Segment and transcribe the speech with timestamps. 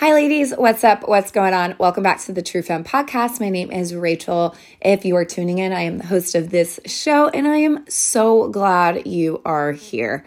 [0.00, 0.54] Hi, ladies.
[0.56, 1.08] What's up?
[1.08, 1.74] What's going on?
[1.76, 3.40] Welcome back to the True Femme podcast.
[3.40, 4.54] My name is Rachel.
[4.80, 7.84] If you are tuning in, I am the host of this show, and I am
[7.88, 10.24] so glad you are here.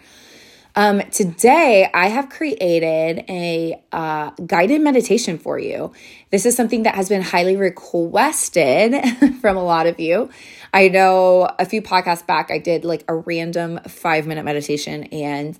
[0.76, 5.94] Um, today, I have created a uh, guided meditation for you.
[6.28, 8.94] This is something that has been highly requested
[9.40, 10.28] from a lot of you.
[10.74, 15.58] I know a few podcasts back, I did like a random five minute meditation, and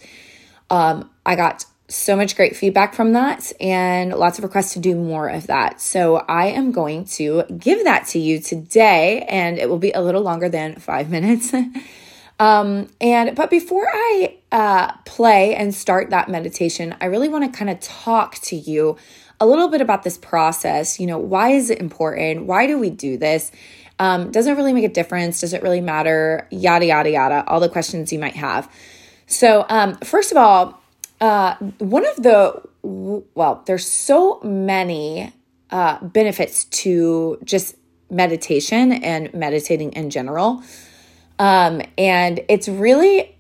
[0.69, 4.97] um, I got so much great feedback from that and lots of requests to do
[4.97, 5.81] more of that.
[5.81, 10.01] So I am going to give that to you today and it will be a
[10.01, 11.53] little longer than five minutes.
[12.41, 17.57] um, and but before I uh, play and start that meditation, I really want to
[17.57, 18.97] kind of talk to you
[19.41, 21.01] a little bit about this process.
[21.01, 22.47] You know, why is it important?
[22.47, 23.51] Why do we do this?
[23.99, 25.41] Um, doesn't really make a difference?
[25.41, 26.47] Does it really matter?
[26.51, 28.71] Yada, yada, yada, all the questions you might have.
[29.27, 30.82] So, um, first of all,
[31.23, 35.33] uh, one of the, well, there's so many
[35.71, 37.77] uh, benefits to just
[38.11, 40.65] meditation and meditating in general.
[41.39, 43.39] Um, and it's really,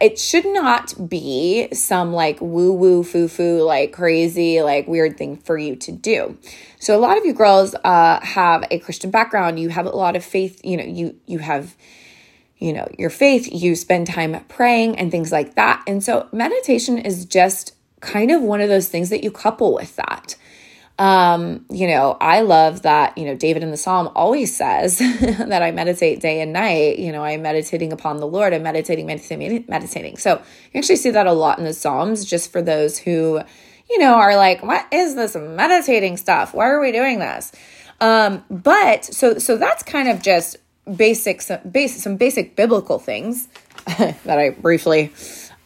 [0.00, 5.36] it should not be some like woo woo foo foo, like crazy, like weird thing
[5.36, 6.36] for you to do.
[6.80, 9.60] So a lot of you girls uh, have a Christian background.
[9.60, 10.60] You have a lot of faith.
[10.64, 11.76] You know, you you have
[12.60, 15.82] you know, your faith, you spend time praying and things like that.
[15.86, 19.96] And so meditation is just kind of one of those things that you couple with
[19.96, 20.36] that.
[20.98, 25.62] Um, you know, I love that, you know, David in the Psalm always says that
[25.62, 26.98] I meditate day and night.
[26.98, 28.52] You know, I'm meditating upon the Lord.
[28.52, 30.18] I'm meditating, meditating, meditating.
[30.18, 33.40] So you actually see that a lot in the Psalms, just for those who,
[33.88, 36.52] you know, are like, what is this meditating stuff?
[36.52, 37.50] Why are we doing this?
[38.02, 40.56] Um, but so so that's kind of just
[40.96, 43.48] basic some basic some basic biblical things
[43.86, 45.12] that I briefly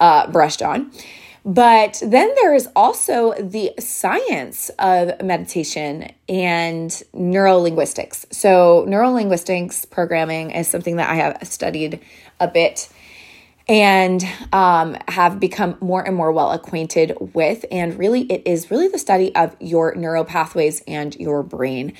[0.00, 0.90] uh, brushed on.
[1.46, 8.32] But then there is also the science of meditation and neurolinguistics.
[8.32, 12.00] So, neurolinguistics programming is something that I have studied
[12.40, 12.88] a bit
[13.68, 17.66] and um, have become more and more well acquainted with.
[17.70, 21.92] And really, it is really the study of your neural pathways and your brain.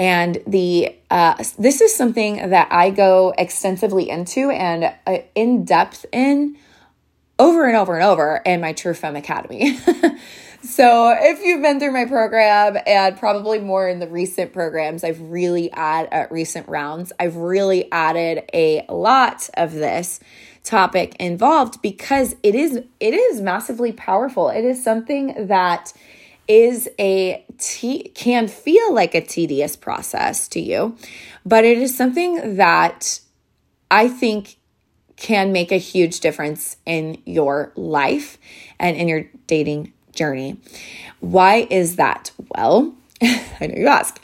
[0.00, 6.06] And the uh, this is something that I go extensively into and uh, in depth
[6.10, 6.56] in
[7.38, 9.76] over and over and over in my True Femme Academy.
[10.62, 15.20] so if you've been through my program and probably more in the recent programs, I've
[15.20, 20.18] really added at recent rounds, I've really added a lot of this
[20.64, 24.48] topic involved because it is it is massively powerful.
[24.48, 25.92] It is something that
[26.50, 30.96] is a t- can feel like a tedious process to you,
[31.46, 33.20] but it is something that
[33.88, 34.56] I think
[35.14, 38.36] can make a huge difference in your life
[38.80, 40.56] and in your dating journey.
[41.20, 42.32] Why is that?
[42.56, 44.20] Well, I know you ask.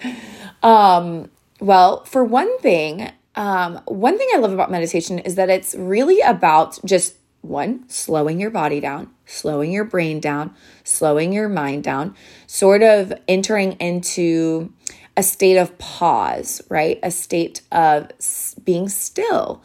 [0.65, 5.77] Um, well, for one thing, um, one thing I love about meditation is that it's
[5.77, 7.15] really about just
[7.49, 12.15] one, slowing your body down, slowing your brain down, slowing your mind down,
[12.47, 14.73] sort of entering into
[15.17, 16.99] a state of pause, right?
[17.03, 18.11] A state of
[18.65, 19.63] being still.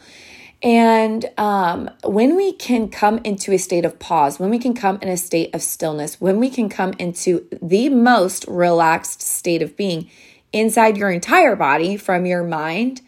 [0.62, 4.98] And um, when we can come into a state of pause, when we can come
[5.02, 9.76] in a state of stillness, when we can come into the most relaxed state of
[9.76, 10.08] being
[10.52, 13.00] inside your entire body, from your mind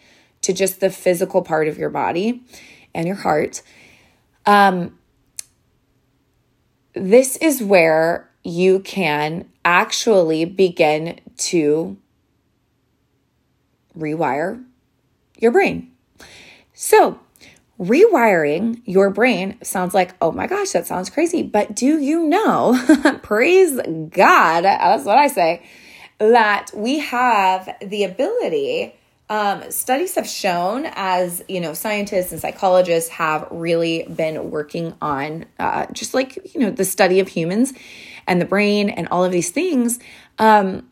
[0.42, 2.42] to just the physical part of your body
[2.94, 3.62] and your heart,
[4.46, 4.98] um,
[6.94, 11.96] this is where you can actually begin to
[13.98, 14.62] rewire
[15.38, 15.90] your brain.
[16.72, 17.18] So,
[17.78, 21.42] rewiring your brain sounds like, oh my gosh, that sounds crazy.
[21.42, 22.78] But do you know,
[23.22, 23.80] praise
[24.10, 25.64] God, that's what I say,
[26.18, 28.94] that we have the ability
[29.30, 35.46] um, studies have shown, as you know, scientists and psychologists have really been working on,
[35.58, 37.72] uh, just like you know, the study of humans
[38.26, 39.98] and the brain and all of these things.
[40.38, 40.88] Um,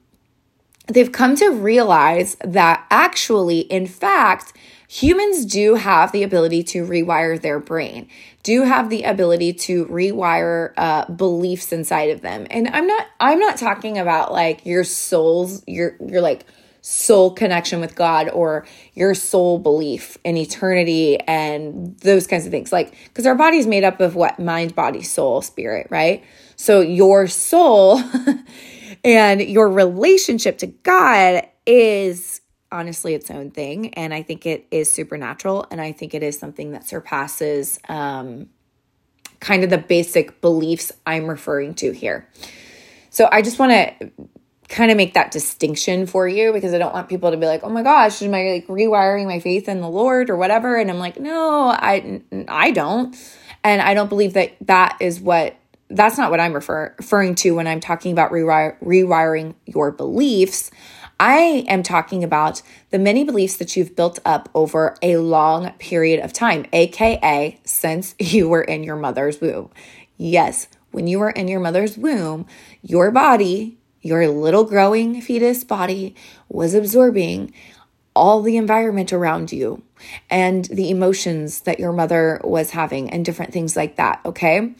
[0.86, 4.54] they've come to realize that actually, in fact,
[4.88, 8.06] humans do have the ability to rewire their brain
[8.42, 13.38] do have the ability to rewire uh, beliefs inside of them and i'm not i'm
[13.38, 16.44] not talking about like your souls your your like
[16.82, 22.72] soul connection with God or your soul belief in eternity and those kinds of things.
[22.72, 24.38] Like, because our body is made up of what?
[24.38, 26.24] Mind, body, soul, spirit, right?
[26.56, 28.02] So your soul
[29.04, 32.40] and your relationship to God is
[32.72, 33.94] honestly its own thing.
[33.94, 35.66] And I think it is supernatural.
[35.70, 38.48] And I think it is something that surpasses um,
[39.38, 42.28] kind of the basic beliefs I'm referring to here.
[43.10, 44.10] So I just want to
[44.72, 47.62] kind of make that distinction for you because I don't want people to be like,
[47.62, 50.90] "Oh my gosh, am I like rewiring my faith in the Lord or whatever?" And
[50.90, 53.14] I'm like, "No, I I don't."
[53.62, 55.54] And I don't believe that that is what
[55.90, 60.70] that's not what I'm refer, referring to when I'm talking about rewire, rewiring your beliefs.
[61.20, 66.24] I am talking about the many beliefs that you've built up over a long period
[66.24, 69.70] of time, aka since you were in your mother's womb.
[70.16, 72.46] Yes, when you were in your mother's womb,
[72.82, 76.14] your body, your little growing fetus body,
[76.48, 77.52] was absorbing
[78.14, 79.82] all the environment around you
[80.28, 84.20] and the emotions that your mother was having and different things like that.
[84.24, 84.74] Okay.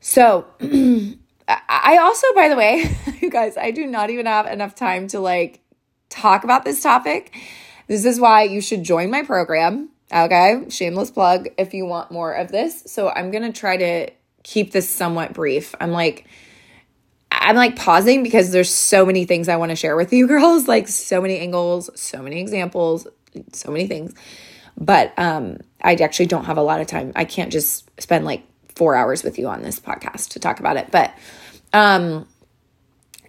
[0.00, 0.46] So,
[1.48, 5.20] I also, by the way, you guys, I do not even have enough time to
[5.20, 5.60] like
[6.08, 7.34] talk about this topic.
[7.88, 9.90] This is why you should join my program.
[10.12, 10.64] Okay.
[10.68, 12.84] Shameless plug if you want more of this.
[12.86, 14.10] So, I'm going to try to
[14.42, 15.74] keep this somewhat brief.
[15.80, 16.26] I'm like,
[17.46, 20.66] I'm like pausing because there's so many things I want to share with you girls,
[20.66, 23.06] like so many angles, so many examples,
[23.52, 24.14] so many things.
[24.76, 27.12] But um I actually don't have a lot of time.
[27.14, 28.42] I can't just spend like
[28.74, 30.90] 4 hours with you on this podcast to talk about it.
[30.90, 31.14] But
[31.72, 32.26] um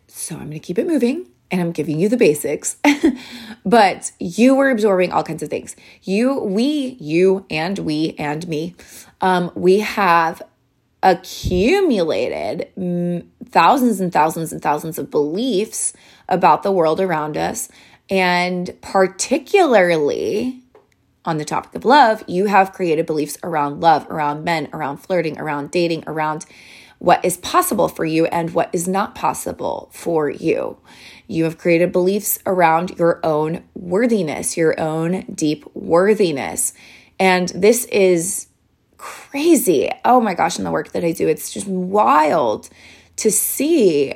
[0.07, 2.77] so I'm going to keep it moving and I'm giving you the basics.
[3.65, 5.75] but you were absorbing all kinds of things.
[6.01, 8.75] You, we, you, and we, and me,
[9.21, 10.41] um, we have
[11.07, 12.67] accumulated
[13.45, 15.93] thousands and thousands and thousands of beliefs
[16.27, 17.69] about the world around us.
[18.09, 20.63] And particularly
[21.23, 25.39] on the topic of love, you have created beliefs around love, around men, around flirting,
[25.39, 26.45] around dating, around
[26.99, 30.77] what is possible for you and what is not possible for you.
[31.27, 36.73] You have created beliefs around your own worthiness, your own deep worthiness.
[37.17, 38.47] And this is
[38.97, 39.89] crazy.
[40.05, 42.69] Oh my gosh, in the work that I do, it's just wild
[43.17, 44.13] to see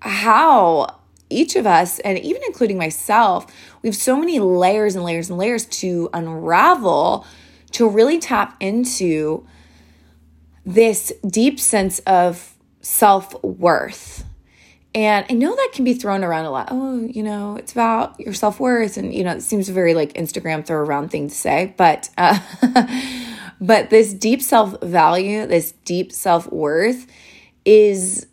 [0.00, 1.00] how
[1.30, 3.46] each of us, and even including myself,
[3.82, 7.26] we have so many layers and layers and layers to unravel
[7.72, 9.46] to really tap into
[10.64, 14.23] this deep sense of self worth.
[14.94, 16.68] And I know that can be thrown around a lot.
[16.70, 18.96] Oh, you know, it's about your self worth.
[18.96, 21.74] And, you know, it seems very like Instagram throw around thing to say.
[21.76, 22.38] But, uh,
[23.60, 27.08] but this deep self value, this deep self worth
[27.64, 28.28] is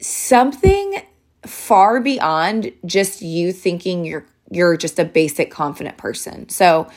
[0.00, 1.02] something
[1.44, 6.48] far beyond just you thinking you're you're just a basic confident person.
[6.48, 6.88] So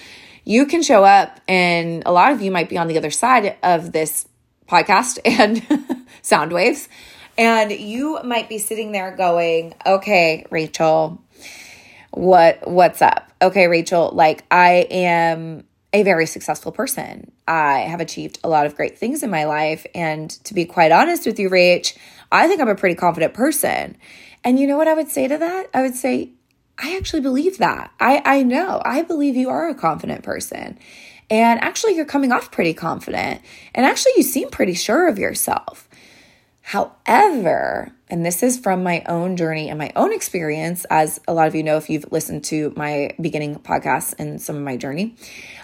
[0.45, 3.57] you can show up and a lot of you might be on the other side
[3.63, 4.27] of this
[4.67, 6.87] podcast and sound waves
[7.39, 11.19] and you might be sitting there going, "Okay, Rachel,
[12.11, 13.31] what what's up?
[13.41, 15.63] Okay, Rachel, like I am
[15.93, 17.31] a very successful person.
[17.47, 19.85] I have achieved a lot of great things in my life.
[19.95, 21.97] And to be quite honest with you, Rach,
[22.31, 23.97] I think I'm a pretty confident person.
[24.43, 25.67] And you know what I would say to that?
[25.73, 26.31] I would say,
[26.77, 27.91] I actually believe that.
[27.99, 28.81] I, I know.
[28.85, 30.77] I believe you are a confident person.
[31.31, 33.41] And actually, you're coming off pretty confident.
[33.73, 35.88] And actually, you seem pretty sure of yourself.
[36.61, 41.47] However, and this is from my own journey and my own experience, as a lot
[41.47, 45.15] of you know if you've listened to my beginning podcasts and some of my journey.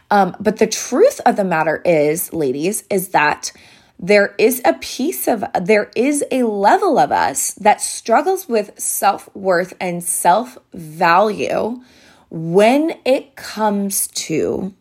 [0.10, 3.52] Um, but the truth of the matter is, ladies, is that
[4.00, 9.34] there is a piece of, there is a level of us that struggles with self
[9.36, 11.82] worth and self value
[12.30, 14.74] when it comes to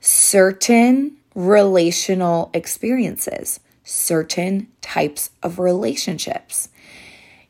[0.00, 6.68] certain relational experiences certain types of relationships.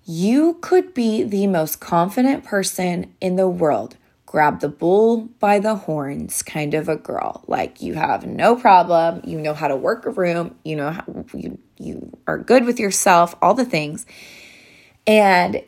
[0.04, 3.96] You could be the most confident person in the world,
[4.26, 7.44] grab the bull by the horns kind of a girl.
[7.48, 11.04] Like you have no problem, you know how to work a room, you know how
[11.34, 14.06] you you are good with yourself, all the things.
[15.04, 15.62] And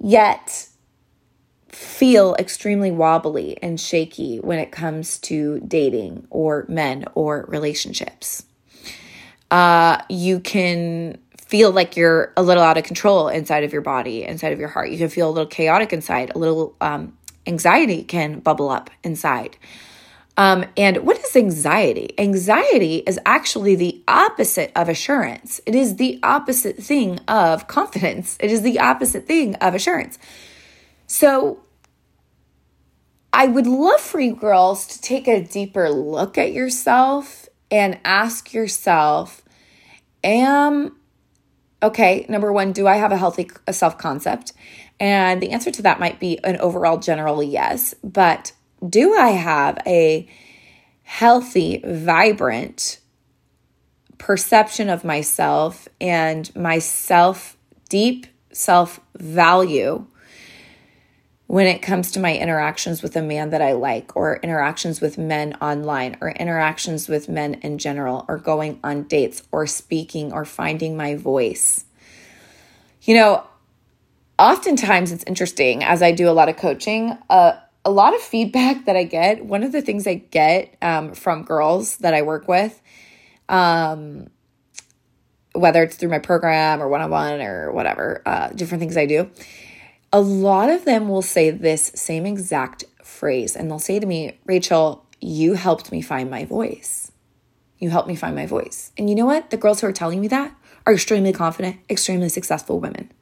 [0.00, 0.68] yet
[1.68, 8.46] feel extremely wobbly and shaky when it comes to dating or men or relationships
[9.50, 14.24] uh, you can feel like you're a little out of control inside of your body,
[14.24, 14.90] inside of your heart.
[14.90, 19.56] You can feel a little chaotic inside, a little um, anxiety can bubble up inside.
[20.36, 22.14] Um, and what is anxiety?
[22.18, 25.60] Anxiety is actually the opposite of assurance.
[25.64, 28.36] It is the opposite thing of confidence.
[28.40, 30.18] It is the opposite thing of assurance.
[31.06, 31.60] So,
[33.32, 38.52] I would love for you girls to take a deeper look at yourself and ask
[38.52, 39.42] yourself,
[40.22, 40.96] am
[41.82, 44.52] okay, number one, do I have a healthy self concept?
[44.98, 48.52] And the answer to that might be an overall general yes, but
[48.86, 50.28] do I have a
[51.02, 53.00] healthy, vibrant
[54.18, 57.56] perception of myself and my self,
[57.88, 60.06] deep self value
[61.46, 65.16] when it comes to my interactions with a man that I like, or interactions with
[65.16, 70.44] men online, or interactions with men in general, or going on dates, or speaking, or
[70.44, 71.84] finding my voice.
[73.02, 73.44] You know,
[74.38, 77.52] oftentimes it's interesting as I do a lot of coaching, uh,
[77.84, 79.44] a lot of feedback that I get.
[79.44, 82.82] One of the things I get um, from girls that I work with,
[83.48, 84.26] um,
[85.52, 89.06] whether it's through my program or one on one or whatever, uh, different things I
[89.06, 89.30] do
[90.16, 94.38] a lot of them will say this same exact phrase and they'll say to me,
[94.46, 97.12] Rachel, you helped me find my voice.
[97.78, 98.92] You helped me find my voice.
[98.96, 99.50] And you know what?
[99.50, 100.56] The girls who are telling me that
[100.86, 103.12] are extremely confident, extremely successful women.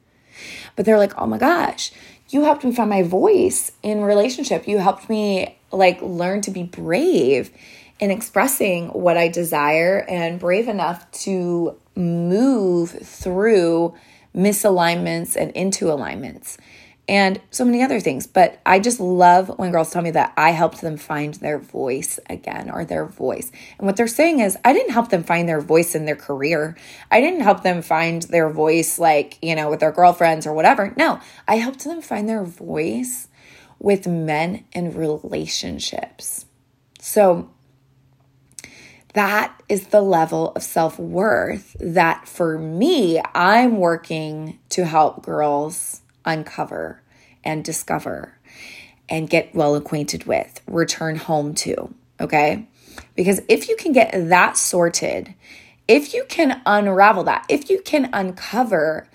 [0.77, 1.91] But they're like, oh my gosh,
[2.29, 4.65] you helped me find my voice in relationship.
[4.65, 7.51] You helped me like learn to be brave
[7.99, 13.95] in expressing what I desire and brave enough to move through
[14.33, 16.57] misalignments and into alignments
[17.07, 18.27] and so many other things.
[18.27, 22.19] But I just love when girls tell me that I helped them find their voice
[22.29, 23.51] again or their voice.
[23.77, 26.75] And what they're saying is, I didn't help them find their voice in their career.
[27.11, 30.93] I didn't help them find their voice, like, you know, with their girlfriends or whatever.
[30.97, 33.27] No, I helped them find their voice
[33.79, 36.45] with men and relationships.
[36.99, 37.51] So,
[39.13, 46.01] that is the level of self worth that for me, I'm working to help girls
[46.25, 47.01] uncover
[47.43, 48.37] and discover
[49.07, 51.93] and get well acquainted with, return home to.
[52.19, 52.67] Okay.
[53.15, 55.33] Because if you can get that sorted,
[55.87, 59.07] if you can unravel that, if you can uncover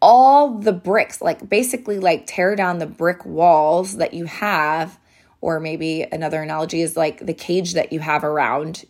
[0.00, 4.98] all the bricks, like basically like tear down the brick walls that you have,
[5.40, 8.84] or maybe another analogy is like the cage that you have around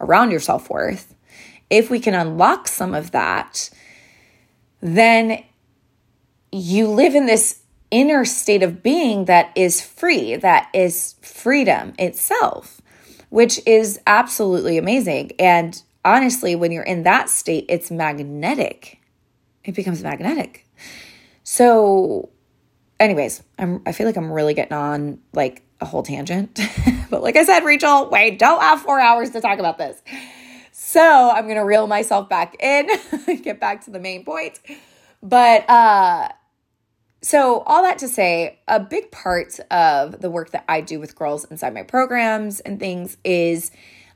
[0.00, 1.14] around your self-worth.
[1.70, 3.68] If we can unlock some of that,
[4.80, 5.42] then
[6.52, 12.80] you live in this inner state of being that is free, that is freedom itself,
[13.30, 15.32] which is absolutely amazing.
[15.38, 19.00] And honestly, when you're in that state, it's magnetic.
[19.64, 20.66] It becomes magnetic.
[21.44, 22.30] So,
[23.00, 26.60] anyways, I'm I feel like I'm really getting on like a whole tangent.
[27.10, 30.02] but like I said, Rachel, wait, don't have four hours to talk about this.
[30.72, 32.88] So I'm gonna reel myself back in,
[33.42, 34.58] get back to the main point.
[35.22, 36.28] But uh
[37.20, 41.16] so, all that to say, a big part of the work that I do with
[41.16, 43.72] girls inside my programs and things is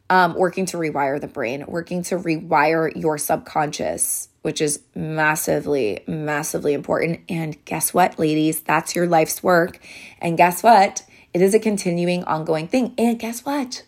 [0.09, 6.75] um, working to rewire the brain, working to rewire your subconscious, which is massively, massively
[6.75, 7.21] important.
[7.28, 8.61] And guess what, ladies?
[8.61, 9.80] That's your life's work.
[10.21, 11.02] And guess what?
[11.35, 12.94] It is a continuing, ongoing thing.
[12.99, 13.85] And guess what?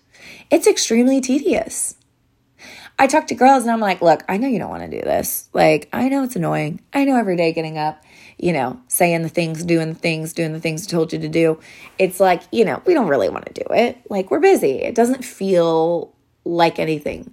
[0.51, 1.97] It's extremely tedious.
[2.99, 5.05] I talk to girls and I'm like, look, I know you don't want to do
[5.05, 5.49] this.
[5.53, 6.81] Like, I know it's annoying.
[6.93, 8.04] I know every day getting up
[8.39, 11.29] you know, saying the things, doing the things, doing the things I told you to
[11.29, 11.61] do.
[11.99, 13.99] It's like, you know, we don't really want to do it.
[14.11, 14.83] Like we're busy.
[14.83, 16.13] It doesn't feel
[16.45, 17.33] like anything.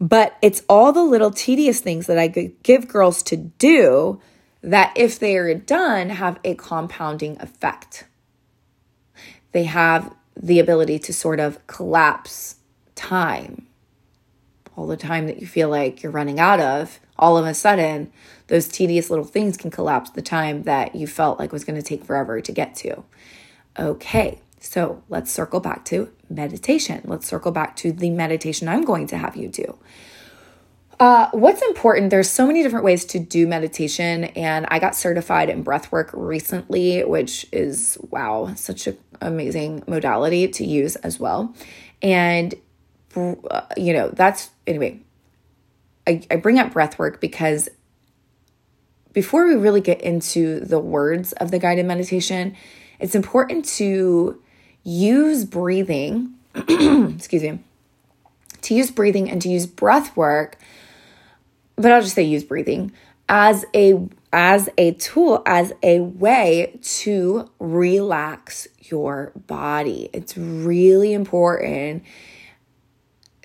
[0.00, 2.28] But it's all the little tedious things that I
[2.62, 4.20] give girls to do
[4.62, 8.06] that, if they are done, have a compounding effect.
[9.52, 12.56] They have the ability to sort of collapse
[12.94, 13.66] time.
[14.76, 18.10] All the time that you feel like you're running out of, all of a sudden,
[18.46, 21.86] those tedious little things can collapse the time that you felt like was going to
[21.86, 23.04] take forever to get to.
[23.78, 27.02] Okay, so let's circle back to meditation.
[27.04, 29.78] Let's circle back to the meditation I'm going to have you do.
[31.00, 35.50] Uh, what's important, there's so many different ways to do meditation, and I got certified
[35.50, 41.54] in breathwork recently, which is wow, such an amazing modality to use as well.
[42.00, 42.54] And,
[43.16, 45.00] uh, you know, that's anyway,
[46.06, 47.68] I, I bring up breathwork because
[49.14, 52.54] before we really get into the words of the guided meditation,
[52.98, 54.42] it's important to
[54.82, 57.60] use breathing, excuse me,
[58.60, 60.58] to use breathing and to use breath work,
[61.76, 62.92] but I'll just say use breathing
[63.28, 70.10] as a as a tool as a way to relax your body.
[70.12, 72.02] It's really important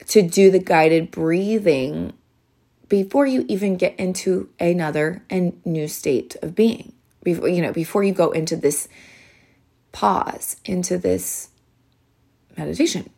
[0.07, 2.13] to do the guided breathing
[2.89, 6.93] before you even get into another and new state of being.
[7.23, 8.87] Before you know, before you go into this
[9.91, 11.49] pause, into this
[12.57, 13.09] meditation.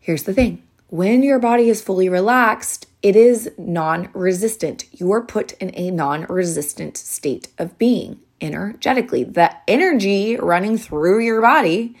[0.00, 0.62] Here's the thing.
[0.88, 4.84] When your body is fully relaxed, it is non-resistant.
[4.92, 9.24] You are put in a non-resistant state of being energetically.
[9.24, 11.96] The energy running through your body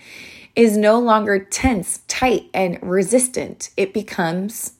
[0.54, 3.70] is no longer tense, tight, and resistant.
[3.76, 4.73] It becomes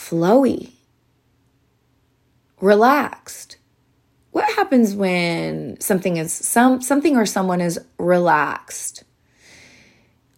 [0.00, 0.72] flowy,
[2.60, 3.58] relaxed.
[4.30, 9.04] What happens when something is some something or someone is relaxed?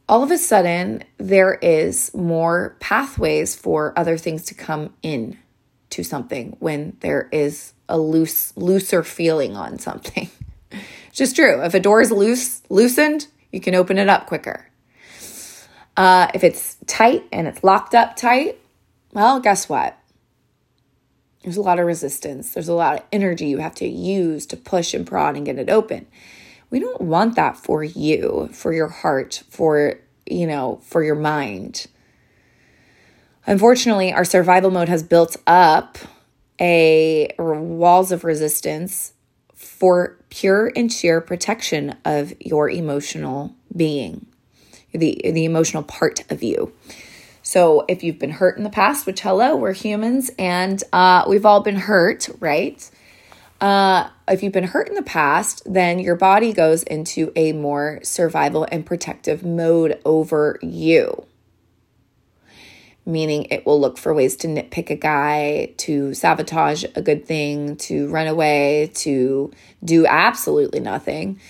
[0.09, 5.38] All of a sudden, there is more pathways for other things to come in
[5.90, 10.28] to something when there is a loose looser feeling on something.
[10.71, 11.62] it's just true.
[11.62, 14.66] If a door is loose loosened, you can open it up quicker.
[15.97, 18.59] Uh, if it's tight and it's locked up tight,
[19.12, 19.99] well, guess what?
[21.42, 22.54] There's a lot of resistance.
[22.54, 25.59] There's a lot of energy you have to use to push and prod and get
[25.59, 26.07] it open.
[26.71, 31.87] We don't want that for you, for your heart, for, you know, for your mind.
[33.47, 35.99] Unfortunately, our survival mode has built up
[36.61, 39.14] a walls of resistance
[39.52, 44.26] for pure and sheer protection of your emotional being,
[44.92, 46.73] the, the emotional part of you.
[47.42, 51.44] So if you've been hurt in the past, which hello, we're humans and uh, we've
[51.44, 52.88] all been hurt, right?
[53.61, 58.00] Uh, if you've been hurt in the past, then your body goes into a more
[58.02, 61.26] survival and protective mode over you
[63.04, 67.76] meaning it will look for ways to nitpick a guy, to sabotage a good thing,
[67.76, 69.50] to run away, to
[69.84, 71.40] do absolutely nothing.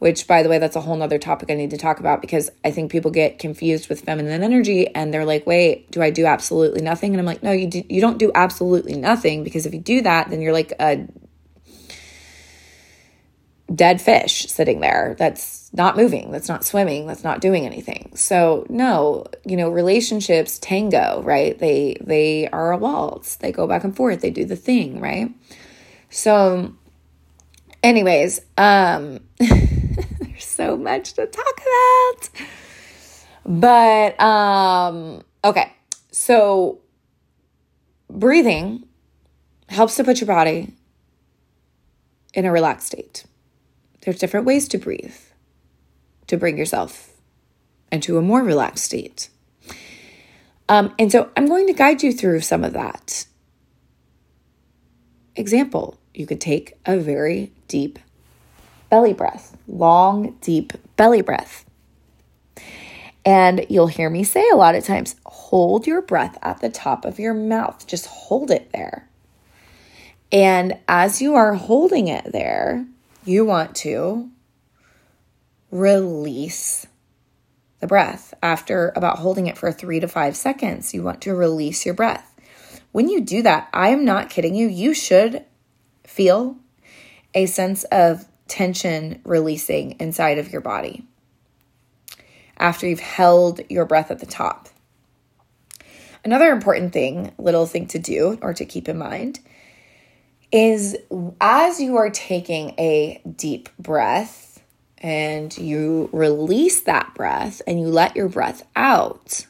[0.00, 2.50] Which, by the way, that's a whole nother topic I need to talk about because
[2.64, 6.26] I think people get confused with feminine energy and they're like, wait, do I do
[6.26, 7.12] absolutely nothing?
[7.12, 10.00] And I'm like, no, you, do, you don't do absolutely nothing because if you do
[10.00, 11.06] that, then you're like a
[13.74, 18.12] dead fish sitting there that's not moving, that's not swimming, that's not doing anything.
[18.16, 21.58] So, no, you know, relationships tango, right?
[21.58, 23.36] They they are a waltz.
[23.36, 24.20] They go back and forth.
[24.20, 25.32] They do the thing, right?
[26.08, 26.74] So
[27.82, 29.20] anyways, um
[30.60, 32.28] so much to talk about.
[33.46, 35.72] But um okay.
[36.10, 36.80] So
[38.10, 38.84] breathing
[39.68, 40.74] helps to put your body
[42.34, 43.24] in a relaxed state.
[44.02, 45.16] There's different ways to breathe
[46.26, 47.10] to bring yourself
[47.90, 49.30] into a more relaxed state.
[50.68, 53.26] Um, and so I'm going to guide you through some of that.
[55.34, 57.98] Example, you could take a very deep
[58.90, 61.64] belly breath, long, deep belly breath.
[63.24, 67.04] And you'll hear me say a lot of times hold your breath at the top
[67.04, 69.08] of your mouth, just hold it there.
[70.32, 72.86] And as you are holding it there,
[73.24, 74.30] you want to
[75.70, 76.86] release
[77.80, 78.32] the breath.
[78.42, 82.26] After about holding it for three to five seconds, you want to release your breath.
[82.92, 85.44] When you do that, I am not kidding you, you should
[86.04, 86.56] feel
[87.34, 91.06] a sense of tension releasing inside of your body
[92.58, 94.68] after you've held your breath at the top.
[96.24, 99.40] Another important thing, little thing to do or to keep in mind
[100.52, 100.96] is
[101.40, 104.62] as you are taking a deep breath
[104.98, 109.46] and you release that breath and you let your breath out.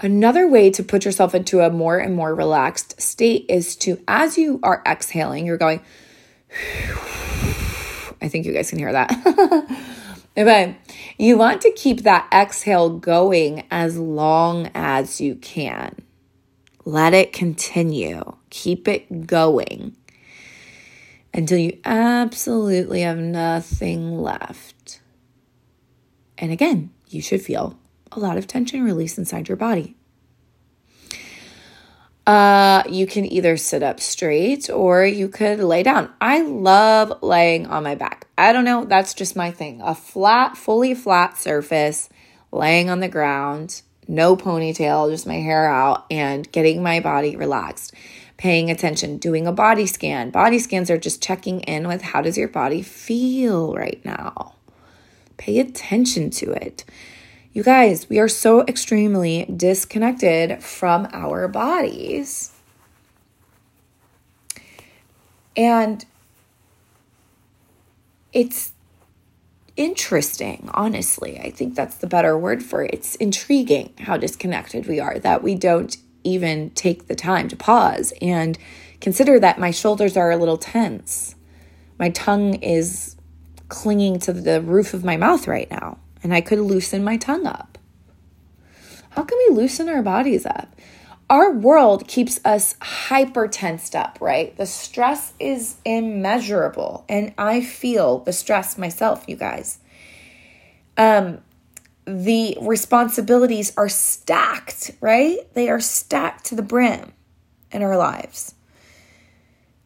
[0.00, 4.36] Another way to put yourself into a more and more relaxed state is to, as
[4.36, 5.80] you are exhaling, you're going,
[8.20, 9.10] I think you guys can hear that.
[10.34, 10.74] but
[11.18, 15.96] you want to keep that exhale going as long as you can.
[16.84, 18.36] Let it continue.
[18.50, 19.96] Keep it going
[21.34, 25.00] until you absolutely have nothing left.
[26.38, 27.78] And again, you should feel
[28.10, 29.96] a lot of tension release inside your body.
[32.26, 36.12] Uh, you can either sit up straight or you could lay down.
[36.20, 38.28] I love laying on my back.
[38.38, 39.80] I don't know, that's just my thing.
[39.82, 42.08] A flat, fully flat surface,
[42.52, 47.94] laying on the ground no ponytail, just my hair out, and getting my body relaxed,
[48.36, 50.30] paying attention, doing a body scan.
[50.30, 54.54] Body scans are just checking in with how does your body feel right now.
[55.36, 56.84] Pay attention to it.
[57.54, 62.50] You guys, we are so extremely disconnected from our bodies.
[65.54, 66.02] And
[68.32, 68.72] it's
[69.76, 71.38] interesting, honestly.
[71.40, 72.94] I think that's the better word for it.
[72.94, 78.14] It's intriguing how disconnected we are, that we don't even take the time to pause
[78.22, 78.56] and
[79.02, 81.34] consider that my shoulders are a little tense.
[81.98, 83.14] My tongue is
[83.68, 87.46] clinging to the roof of my mouth right now, and I could loosen my tongue
[87.46, 87.78] up.
[89.10, 90.74] How can we loosen our bodies up?
[91.32, 94.54] our world keeps us hyper tensed up, right?
[94.58, 97.06] The stress is immeasurable.
[97.08, 99.78] And I feel the stress myself, you guys.
[100.98, 101.38] Um,
[102.04, 105.38] the responsibilities are stacked, right?
[105.54, 107.14] They are stacked to the brim
[107.70, 108.54] in our lives.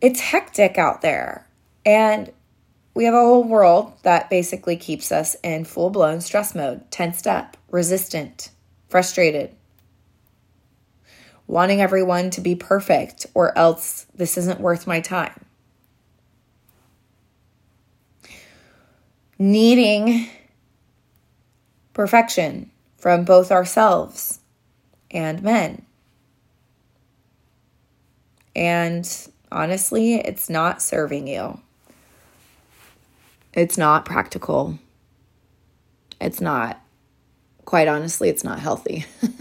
[0.01, 1.47] It's hectic out there.
[1.85, 2.33] And
[2.97, 7.27] we have a whole world that basically keeps us in full blown stress mode, tensed
[7.27, 8.49] up, resistant,
[8.89, 9.55] frustrated,
[11.47, 15.45] wanting everyone to be perfect, or else this isn't worth my time.
[19.39, 20.31] Needing
[21.93, 24.41] perfection from both ourselves
[25.11, 25.85] and men.
[28.55, 29.07] And
[29.53, 31.61] honestly, it's not serving you.
[33.57, 34.79] It's not practical.
[36.21, 36.81] It's not,
[37.65, 39.07] quite honestly, it's not healthy.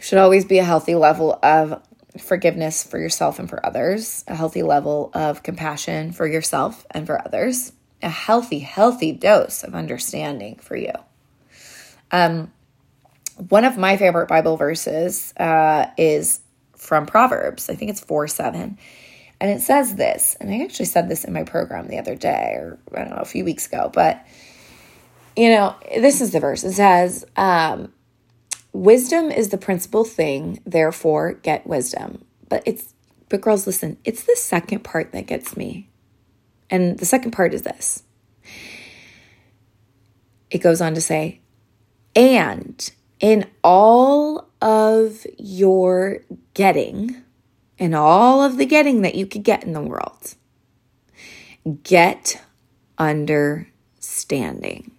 [0.00, 1.82] should always be a healthy level of
[2.20, 7.20] forgiveness for yourself and for others, a healthy level of compassion for yourself and for
[7.26, 10.92] others, a healthy, healthy dose of understanding for you.
[12.12, 12.52] Um,
[13.48, 16.40] one of my favorite Bible verses uh, is
[16.76, 17.68] from Proverbs.
[17.68, 18.78] I think it's 4 7.
[19.40, 22.54] And it says this, and I actually said this in my program the other day,
[22.56, 24.24] or I don't know, a few weeks ago, but
[25.36, 26.62] you know, this is the verse.
[26.62, 27.92] It says, um,
[28.74, 32.24] Wisdom is the principal thing, therefore get wisdom.
[32.48, 32.92] But it's
[33.28, 35.88] but girls listen, it's the second part that gets me.
[36.70, 38.02] And the second part is this.
[40.50, 41.40] It goes on to say,
[42.16, 46.18] and in all of your
[46.54, 47.22] getting,
[47.78, 50.34] in all of the getting that you could get in the world,
[51.82, 52.42] get
[52.98, 54.92] understanding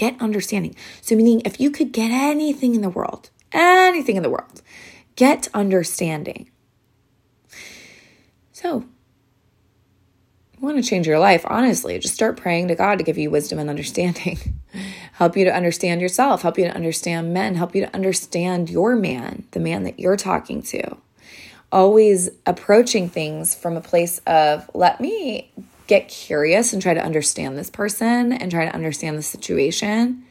[0.00, 0.74] get understanding.
[1.02, 4.62] So, meaning if you could get anything in the world, anything in the world,
[5.14, 6.50] get understanding.
[8.52, 8.86] So,
[10.54, 13.30] you want to change your life, honestly, just start praying to God to give you
[13.30, 14.60] wisdom and understanding.
[15.12, 18.96] help you to understand yourself, help you to understand men, help you to understand your
[18.96, 20.96] man, the man that you're talking to.
[21.72, 25.52] Always approaching things from a place of, let me
[25.86, 30.24] get curious and try to understand this person and try to understand the situation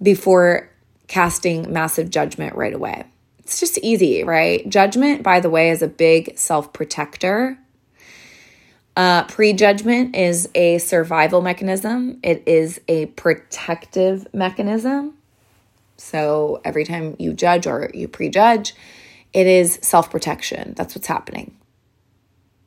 [0.00, 0.70] before
[1.08, 3.04] casting massive judgment right away.
[3.40, 4.68] It's just easy, right?
[4.68, 7.58] Judgment, by the way, is a big self protector.
[8.96, 15.14] Uh, prejudgment is a survival mechanism, it is a protective mechanism.
[15.98, 18.74] So every time you judge or you prejudge,
[19.38, 20.74] it is self protection.
[20.76, 21.56] That's what's happening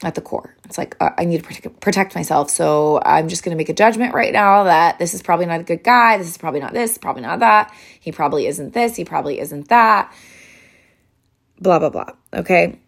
[0.04, 0.56] at the core.
[0.64, 2.50] It's like, uh, I need to protect, protect myself.
[2.50, 5.60] So I'm just going to make a judgment right now that this is probably not
[5.60, 6.18] a good guy.
[6.18, 7.76] This is probably not this, probably not that.
[8.00, 8.96] He probably isn't this.
[8.96, 10.14] He probably isn't that.
[11.60, 12.12] Blah, blah, blah.
[12.34, 12.80] Okay.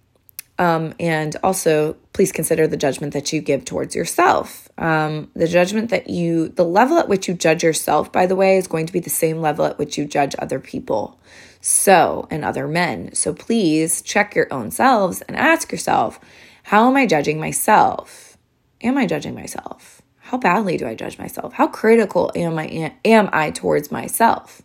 [0.57, 4.69] Um, and also, please consider the judgment that you give towards yourself.
[4.77, 8.55] Um, the judgment that you, the level at which you judge yourself, by the way,
[8.55, 11.19] is going to be the same level at which you judge other people.
[11.65, 13.15] So, and other men.
[13.15, 16.19] So please check your own selves and ask yourself,
[16.63, 18.37] how am I judging myself?
[18.81, 20.01] Am I judging myself?
[20.19, 21.53] How badly do I judge myself?
[21.53, 24.61] How critical am I am I towards myself?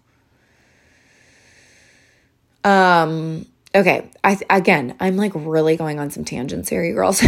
[2.64, 7.22] Um okay, I again, I'm like really going on some tangents here, you girls.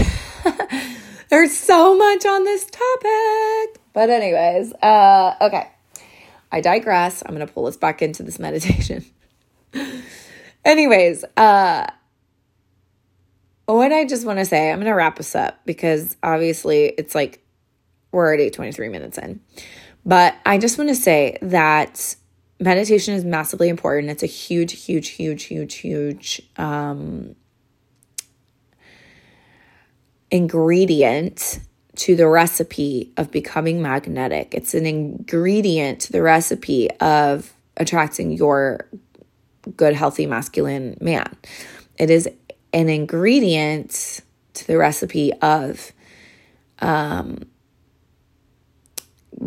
[1.28, 3.80] There's so much on this topic.
[3.92, 5.70] But anyways, uh okay.
[6.50, 7.22] I digress.
[7.24, 9.04] I'm going to pull us back into this meditation.
[10.64, 11.86] Anyways, uh
[13.74, 17.14] what I just want to say, I'm going to wrap us up because obviously it's
[17.14, 17.44] like
[18.12, 19.40] we're already 23 minutes in.
[20.04, 22.16] But I just want to say that
[22.58, 24.10] meditation is massively important.
[24.10, 27.36] It's a huge, huge, huge, huge, huge um,
[30.30, 31.60] ingredient
[31.96, 34.54] to the recipe of becoming magnetic.
[34.54, 38.88] It's an ingredient to the recipe of attracting your
[39.76, 41.36] good, healthy, masculine man.
[41.98, 42.28] It is
[42.72, 44.20] an ingredient
[44.54, 45.92] to the recipe of
[46.80, 47.46] um,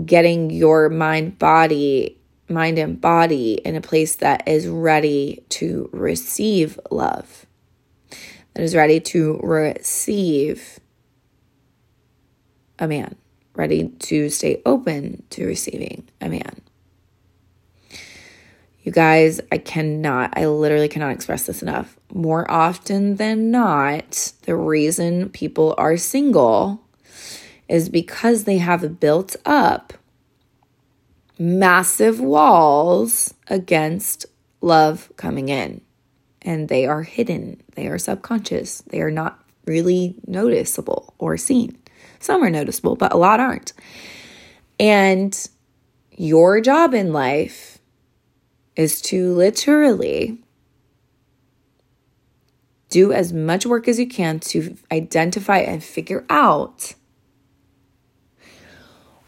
[0.06, 2.18] getting your mind body
[2.50, 7.46] mind and body in a place that is ready to receive love.
[8.54, 10.80] That is ready to receive
[12.78, 13.16] a man.
[13.56, 16.62] Ready to stay open to receiving a man
[18.84, 21.98] you guys, I cannot, I literally cannot express this enough.
[22.14, 26.82] More often than not, the reason people are single
[27.70, 29.94] is because they have built up
[31.40, 34.26] massive walls against
[34.62, 35.82] love coming in.
[36.46, 41.78] and they are hidden, they are subconscious, they are not really noticeable or seen.
[42.20, 43.74] Some are noticeable, but a lot aren't.
[44.80, 45.48] And
[46.12, 47.73] your job in life
[48.76, 50.40] is to literally
[52.90, 56.94] do as much work as you can to identify and figure out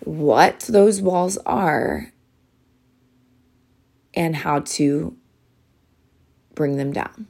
[0.04, 2.14] what those walls are
[4.14, 5.18] and how to
[6.54, 7.28] bring them down.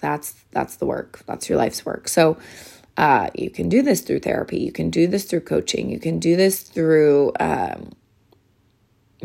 [0.00, 1.20] That's that's the work.
[1.26, 2.08] That's your life's work.
[2.08, 2.38] So
[2.96, 4.58] uh, you can do this through therapy.
[4.58, 5.90] You can do this through coaching.
[5.90, 7.92] You can do this through um,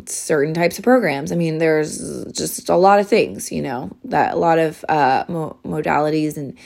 [0.06, 1.32] certain types of programs.
[1.32, 5.26] I mean, there's just a lot of things, you know, that a lot of uh,
[5.28, 6.58] mo- modalities and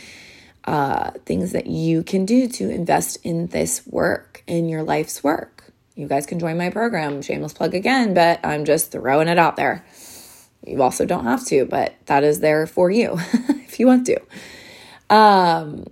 [0.66, 5.74] uh, things that you can do to invest in this work, in your life's work.
[5.96, 9.56] You guys can join my program, shameless plug again, but I'm just throwing it out
[9.56, 9.86] there.
[10.66, 14.20] You also don't have to, but that is there for you if you want to.
[15.10, 15.86] Um,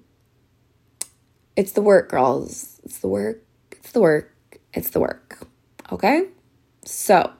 [1.55, 2.79] it's the work, girls.
[2.83, 3.41] It's the work.
[3.71, 4.31] It's the work.
[4.73, 5.47] It's the work.
[5.91, 6.27] Okay?
[6.85, 7.31] So,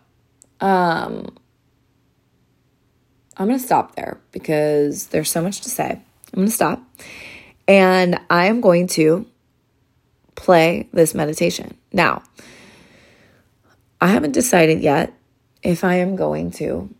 [0.59, 1.35] um,
[3.37, 5.91] I'm going to stop there because there's so much to say.
[5.91, 6.81] I'm going to stop
[7.67, 9.25] and I am going to
[10.35, 11.77] play this meditation.
[11.91, 12.23] Now,
[14.01, 15.13] I haven't decided yet
[15.63, 16.93] if I am going to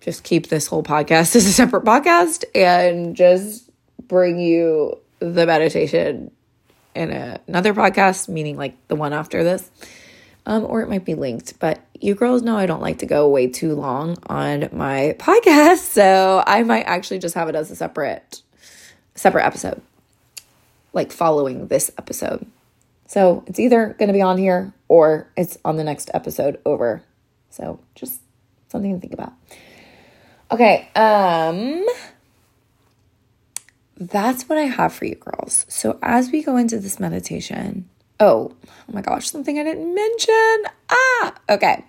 [0.00, 3.70] just keep this whole podcast as a separate podcast and just
[4.06, 6.30] bring you the meditation
[6.94, 9.70] in a, another podcast, meaning like the one after this
[10.46, 11.58] um, or it might be linked.
[11.58, 15.78] But you girls know I don't like to go way too long on my podcast,
[15.92, 18.42] so I might actually just have it as a separate
[19.14, 19.82] separate episode,
[20.92, 22.46] like following this episode.
[23.06, 27.02] So it's either going to be on here or it's on the next episode over.
[27.50, 28.20] So just
[28.68, 29.34] something to think about.
[30.50, 31.84] Okay, um
[33.98, 35.66] that's what I have for you girls.
[35.68, 37.88] So as we go into this meditation,
[38.22, 40.62] Oh, oh my gosh, something I didn't mention.
[40.88, 41.84] Ah, okay.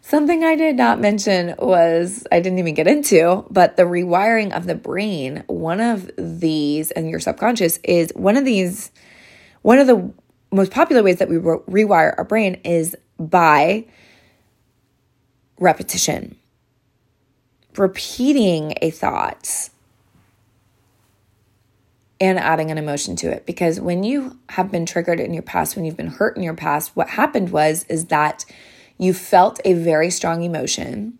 [0.00, 4.66] Something I did not mention was I didn't even get into, but the rewiring of
[4.66, 5.42] the brain.
[5.48, 8.92] One of these, and your subconscious is one of these,
[9.62, 10.12] one of the
[10.52, 13.86] most popular ways that we re- rewire our brain is by
[15.58, 16.36] repetition.
[17.76, 19.70] Repeating a thought
[22.20, 23.46] and adding an emotion to it.
[23.46, 26.54] Because when you have been triggered in your past when you've been hurt in your
[26.54, 28.44] past what happened was is that
[28.98, 31.18] you felt a very strong emotion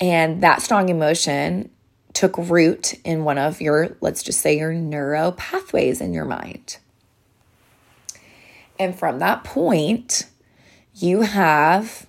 [0.00, 1.70] and that strong emotion
[2.12, 6.78] took root in one of your let's just say your neuro pathways in your mind.
[8.78, 10.26] And from that point
[10.94, 12.06] you have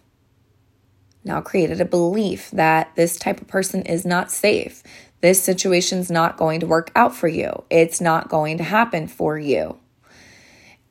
[1.24, 4.84] now created a belief that this type of person is not safe
[5.26, 7.64] this situation's not going to work out for you.
[7.72, 9.80] It's not going to happen for you.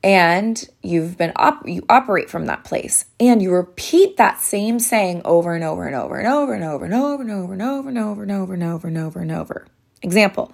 [0.03, 5.21] And you've been up, you operate from that place and you repeat that same saying
[5.23, 7.89] over and over and over and over and over and over and over and over
[7.89, 9.65] and over and over and over and over and over.
[10.01, 10.51] Example,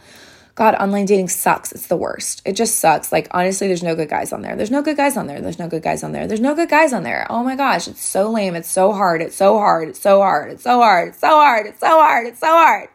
[0.54, 1.72] God, online dating sucks.
[1.72, 2.44] It's the worst.
[2.46, 3.12] It just sucks.
[3.12, 4.56] Like, honestly, there's no good guys on there.
[4.56, 5.42] There's no good guys on there.
[5.42, 6.28] There's no good guys on there.
[6.28, 7.26] There's no good guys on there.
[7.32, 8.56] Oh my gosh, it's so lame.
[8.56, 9.24] It's so hard.
[9.24, 9.90] It's so hard.
[9.90, 10.52] It's so hard.
[10.52, 11.08] It's so hard.
[11.08, 11.66] It's so hard.
[11.66, 12.28] It's so hard.
[12.28, 12.90] It's so hard.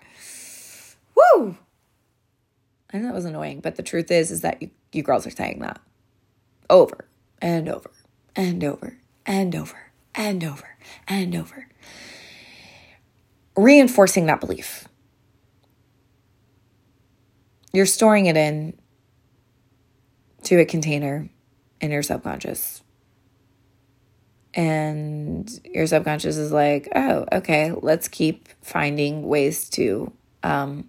[1.17, 1.57] Woo!
[2.93, 5.31] I know that was annoying, but the truth is, is that you, you girls are
[5.31, 5.81] saying that
[6.71, 7.09] over
[7.41, 7.91] and over
[8.35, 10.77] and over and over and over
[11.09, 11.69] and over,
[13.57, 14.89] reinforcing that belief.
[17.73, 18.79] You're storing it in
[20.45, 21.29] to a container
[21.81, 22.83] in your subconscious.
[24.55, 30.11] And your subconscious is like, oh, okay, let's keep finding ways to
[30.43, 30.89] um,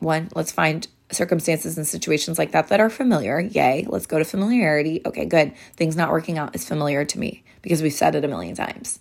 [0.00, 3.40] one, let's find circumstances and situations like that that are familiar.
[3.40, 5.00] Yay, let's go to familiarity.
[5.04, 5.52] Okay, good.
[5.76, 9.00] Things not working out is familiar to me because we've said it a million times.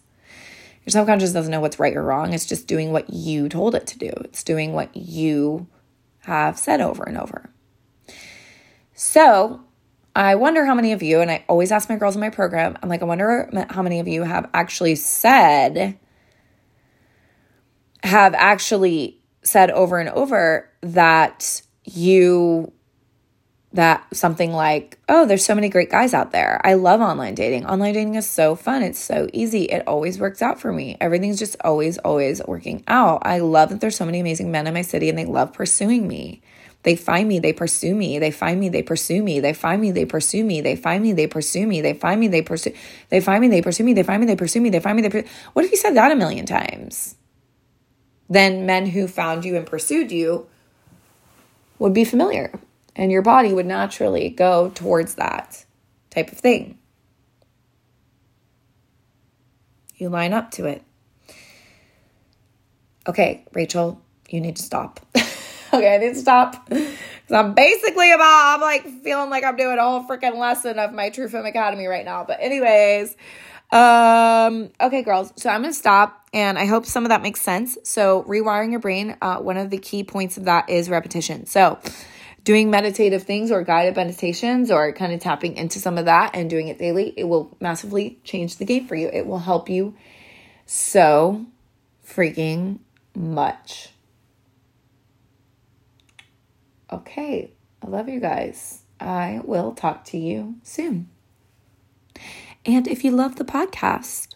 [0.86, 2.34] Your subconscious doesn't know what's right or wrong.
[2.34, 5.68] It's just doing what you told it to do, it's doing what you
[6.20, 7.50] have said over and over.
[8.94, 9.62] So,
[10.16, 12.78] I wonder how many of you, and I always ask my girls in my program,
[12.82, 15.98] I'm like, I wonder how many of you have actually said,
[18.04, 22.72] have actually said over and over that you
[23.72, 26.60] that something like, oh, there's so many great guys out there.
[26.64, 27.68] I love online dating.
[27.68, 28.82] Online dating is so fun.
[28.82, 29.66] It's so easy.
[29.66, 30.98] It always works out for me.
[31.00, 33.22] Everything's just always, always working out.
[33.28, 36.08] I love that there's so many amazing men in my city and they love pursuing
[36.08, 36.42] me.
[36.82, 38.18] They find me, they pursue me.
[38.18, 39.40] They find me, they pursue me.
[39.40, 40.62] They find me, they pursue me.
[40.62, 41.82] They find me, they pursue me.
[41.82, 42.74] They find me, they pursue.
[43.10, 43.94] They find me, they pursue me.
[43.94, 44.70] They find me, they pursue me.
[44.72, 45.26] They find me, they.
[45.54, 47.18] What if you said that a million times?
[48.30, 50.48] then men who found you and pursued you
[51.80, 52.52] would be familiar.
[52.96, 55.66] And your body would naturally go towards that
[56.10, 56.78] type of thing.
[59.96, 60.84] You line up to it.
[63.08, 65.00] Okay, Rachel, you need to stop.
[65.74, 66.70] okay, I need to stop.
[67.32, 71.10] I'm basically about, I'm like feeling like I'm doing a whole freaking lesson of my
[71.10, 72.24] True Femme Academy right now.
[72.24, 73.16] But, anyways,
[73.72, 75.32] um, okay, girls.
[75.36, 77.78] So I'm gonna stop, and I hope some of that makes sense.
[77.84, 79.16] So rewiring your brain.
[79.22, 81.46] Uh, one of the key points of that is repetition.
[81.46, 81.78] So
[82.44, 86.50] doing meditative things or guided meditations or kind of tapping into some of that and
[86.50, 89.08] doing it daily, it will massively change the game for you.
[89.08, 89.96] It will help you
[90.66, 91.46] so
[92.04, 92.80] freaking
[93.16, 93.90] much.
[96.92, 97.52] Okay,
[97.84, 98.82] I love you guys.
[99.00, 101.10] I will talk to you soon.
[102.70, 104.28] And if you love the podcast,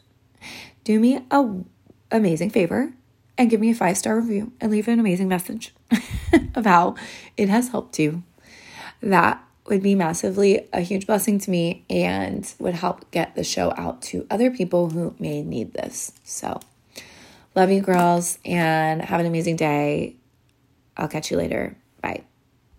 [0.83, 1.53] do me a
[2.09, 2.91] amazing favor
[3.37, 5.71] and give me a five star review and leave an amazing message
[6.55, 6.95] of how
[7.37, 8.23] it has helped you.
[9.01, 13.71] That would be massively a huge blessing to me and would help get the show
[13.77, 16.11] out to other people who may need this.
[16.23, 16.59] So,
[17.55, 20.15] love you, girls, and have an amazing day.
[20.97, 21.77] I'll catch you later.